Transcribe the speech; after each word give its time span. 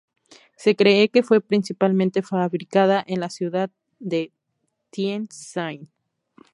Se 0.57 0.75
cree 0.75 1.09
que 1.09 1.21
fue 1.21 1.41
principalmente 1.41 2.23
fabricada 2.23 3.03
en 3.05 3.19
la 3.19 3.29
ciudad 3.29 3.69
de 3.99 4.31
Tientsin. 4.89 5.91